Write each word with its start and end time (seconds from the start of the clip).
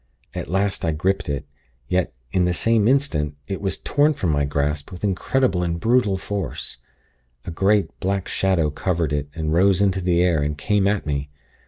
At 0.33 0.49
last, 0.49 0.83
I 0.83 0.93
gripped 0.93 1.29
it; 1.29 1.45
yet, 1.87 2.11
in 2.31 2.45
the 2.45 2.55
same 2.55 2.87
instant, 2.87 3.35
it 3.47 3.61
was 3.61 3.77
torn 3.77 4.15
from 4.15 4.31
my 4.31 4.45
grasp 4.45 4.91
with 4.91 5.03
incredible 5.03 5.61
and 5.61 5.79
brutal 5.79 6.17
force. 6.17 6.79
A 7.45 7.51
great, 7.51 7.99
black 7.99 8.27
shadow 8.27 8.71
covered 8.71 9.13
it, 9.13 9.29
and 9.35 9.53
rose 9.53 9.79
into 9.79 10.01
the 10.01 10.23
air, 10.23 10.41
and 10.41 10.57
came 10.57 10.87
at 10.87 11.05
me. 11.05 11.29